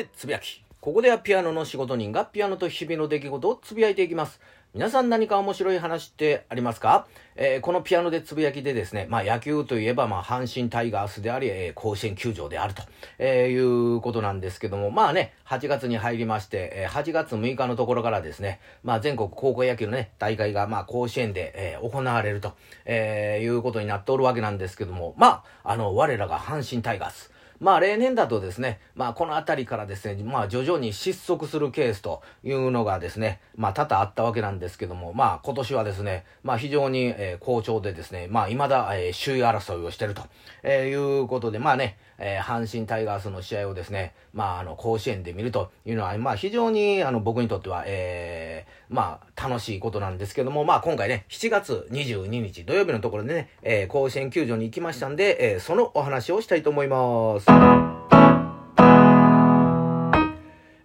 [0.00, 0.62] でつぶやき。
[0.80, 4.40] ここではピアノの仕事人がピアノと日々の出来事をつぶやいていきます。
[4.72, 12.82] 皆さん何か面白い話ってありますか、えー、このピアノでつぶやきでですね、まあ野球といえば、まあ阪神タイガースであり、えー、甲子園球場であると、
[13.18, 22.54] えー、いうことなんですけども、まあね、8月に入りまして、え、8月6日のところからですね、まあ全国高校野球のね、大会が、まあ甲子園で、え、行われると、
[22.86, 27.30] え、いうことになっておるわけなんですけども、まあ、あの、我らが阪神タイガース、
[27.60, 40.22] まあ例年だとですね、まあこの辺りからですね、まあ徐々に失速するケースというのがですね、まあ多々あったわけなんですけども、まあ今年はですね、まあ非常に、え、好調でですね、まあ未だ、え、首位争いをしてると、
[40.62, 57.46] え、いうことで、まあね、え、阪神タイガースの試合をですね、まああの甲子園で見るというのは、まあ非常にあの僕にとっては、えー、まあ楽しいことなんですけども、まあ今回ね、7月22日土曜日のところでね、えー、甲子園球場に行きましたんで、えー、そのお話をしたいと思います。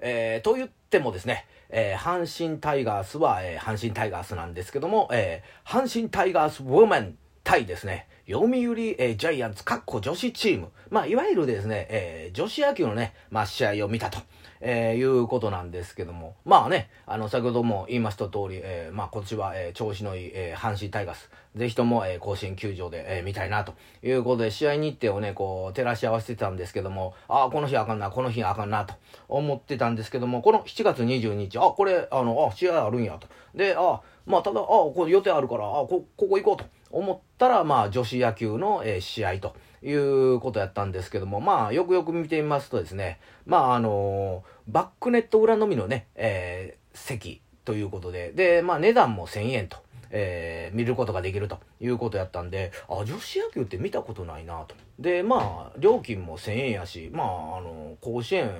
[0.01, 10.69] えー、と言ってもですね、えー、阪神タイガースは、えー、阪神タイガースなんですけども、えー、阪神タイガースウォーメン対ですね、読売、えー、ジャイアンツ、かっこ女子チーム。
[10.89, 14.19] まあ、いわゆるですね、えー、女子野球のね、まあ、試合を見たと。
[14.67, 23.75] えー、いうことなんですけども、まあね、あの、先ほども言いました通り、えー、まあ今年は、えー、調子のいい、えー、阪神タイガース、ぜひとも、えー、甲子園球場で、えー、見たいなと。
[24.01, 28.95] いうことで、試合日程をね、こう、照らし合わせてたんですけども、ああ、この日あかんな、この日あかんな、と。
[29.27, 33.27] 思ってたんですけども、この7月22日、あ、これ、あの、あ、試合あるんやと。
[33.53, 39.55] で、あ、まあ、ただ、あ、これ予定あるから、あ、こ、ここ行こうと思ったら、まあ、女子野球の、えー、試合と。
[39.85, 49.77] いうことやったんですけども、まあ、よくよく見てみますとですね、まあ、あのー、バックネット裏のみのね、えー、席ということで、で、まあ、値段も1000円と。
[50.17, 54.75] えー、見ることができるということやったんで、あ、女子野球って見たことないなと。
[54.97, 58.51] で、まあ、料金も1000円やし、まあ、あの、甲子園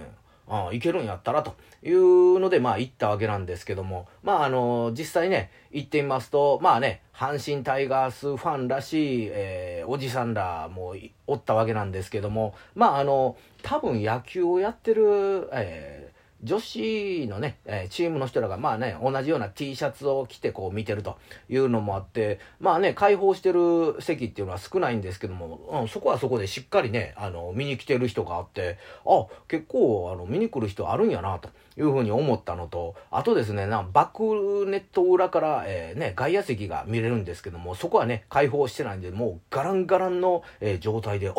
[0.47, 10.95] あ行けるんやったらというので、まあ行ったわけなんですけども、まああの、実際ね、行ってみますと、まあね、阪神タイガースファンらしい、えー、おじさんらも
[11.27, 21.17] おったわけなんですけども、まああの、多分野球をやってる、えー女子のね、え、チームの人らがまあね、同じような T シャツを着てこう見てると
[21.49, 41.33] いうのもあって、まあね、開放してる席っていうのは少ないんですけども、うん、そこはそこでしっかりね、あの、見に来てる人があって、あ、結構、あの、見に来る人あるんやな、というふうに思ったのと、あとですね、なバックネット裏から、えー、ね、外野席が見れるんですけども、そこはね、開放してないんで、もうガランガランの、えー、状態で、あ、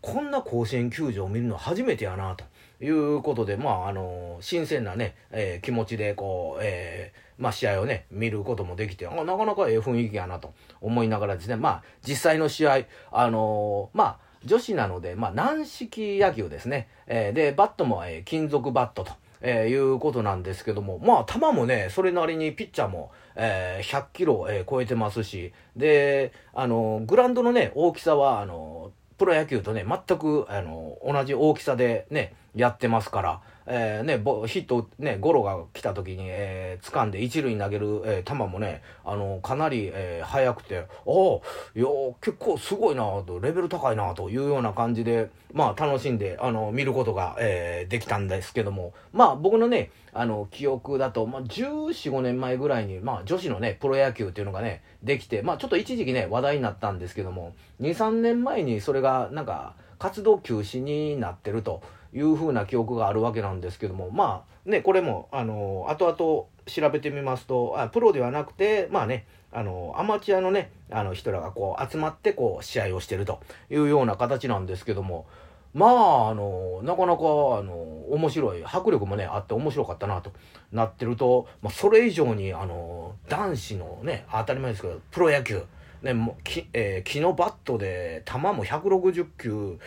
[0.00, 2.44] こんな甲子園球場を見るの初めてやな、と。
[2.82, 16.88] いうことで、まあ、あの、新鮮なね、えー、気持ちで、こう、えー、まあ、試合をね、見ることもできて、あなかなかええ雰囲気やなと思いながらですね、まあ、実際の試合、あのー、まあ、女子なので、まあ、軟式野球ですね。
[17.06, 19.12] えー、で、バットも、えー、金属バットと。
[19.42, 34.14] えー、いうことなんですけども、まあ、球もね、それなりにピッチャーも、えー、100キロ、えー、超えてますし、で、あの、グラウンドのね、大きさは、あの、プロ野球とね、全く、あの、同じ大きさでね、やってますから、えー、ね、
[34.46, 41.42] ヒット、ね、ゴロが来た時に、えー、掴んで一塁に投げる、えー、球もね、あの、かなり、えー、速くて、おお
[41.74, 41.86] いや
[42.20, 61.80] 結構すごいなと、レベル高いなというような感じで、まあ、楽しんで、あの、見ることが、えー、できたんですけども、まあ、僕のね、あの、記憶だと、まあ、14、5年前ぐらいに、まあ、女子のね、プロ野球っていうのがね、できて、まあ、ちょっと一時期ね、話題になったんですけども、2、3年前にそれが、なんか、活動休止になってると。
[62.14, 73.40] いうふうな記憶があるわけなんですけどもまあねこれもあの後々調べてみますとあプロではなくてまあねあのアマチュアのねあの人らがこう集まってこう試合をしてると
[73.70, 75.26] いうような形なんですけども
[75.74, 77.72] まあ、あの、なかなか、あの、
[78.10, 80.32] 面白い、迫力もね、あって面白かったなと
[80.70, 85.62] なってると、まあ、それ以上に、あの、男子のね、当たり前ですけど、プロ野球、
[86.02, 89.78] ね、もきえー、木のバットで、球も160球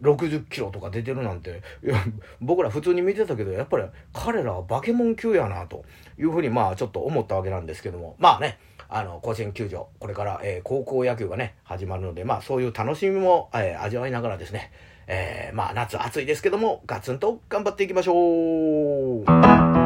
[0.00, 2.02] 60キロとか出てるなんて、いや、
[2.40, 5.84] 僕ら普通に見てたけど、やっぱり彼らはバケモン級やな、と
[6.18, 8.58] いうふうに、まあちょっと思ったわけなんですけども、まあね、
[8.88, 14.72] あの、甲子園球場、これから、えー、高校野球がね、始まるので、まあそういう楽しみも、えー、味わいながらですね、
[15.06, 19.81] えー、まあ夏暑いですけども、ガツンと頑張っていきましょう。